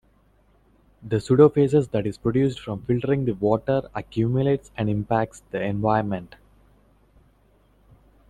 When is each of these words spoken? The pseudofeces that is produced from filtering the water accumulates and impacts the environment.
The 1.03 1.17
pseudofeces 1.17 1.91
that 1.91 2.07
is 2.07 2.17
produced 2.17 2.59
from 2.59 2.81
filtering 2.85 3.25
the 3.25 3.33
water 3.33 3.83
accumulates 3.93 4.71
and 4.75 4.89
impacts 4.89 5.43
the 5.51 5.61
environment. 5.61 6.37